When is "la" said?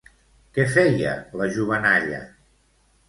1.41-1.49